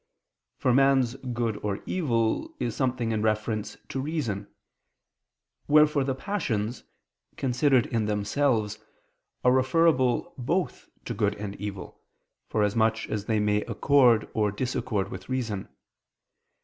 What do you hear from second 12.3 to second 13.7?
for as much as they may